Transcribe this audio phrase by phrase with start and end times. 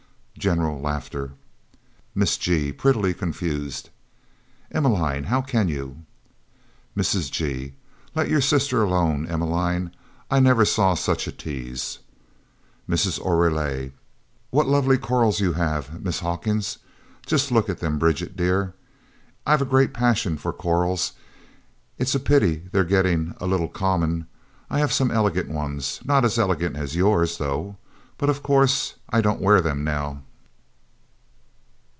[0.37, 1.33] [General laughter].
[2.15, 2.71] Miss G.
[2.71, 3.91] prettily confused
[4.71, 5.97] "Emmeline, how can you!"
[6.97, 7.29] Mrs.
[7.29, 7.75] G.
[8.15, 9.93] "Let your sister alone, Emmeline.
[10.31, 11.99] I never saw such a tease!"
[12.89, 13.19] Mrs.
[13.19, 13.91] Oreille
[14.49, 16.79] "What lovely corals you have, Miss Hawkins!
[17.27, 18.73] Just look at them, Bridget, dear.
[19.45, 21.13] I've a great passion for corals
[21.99, 24.25] it's a pity they're getting a little common.
[24.71, 27.77] I have some elegant ones not as elegant as yours, though
[28.17, 30.23] but of course I don't wear them now."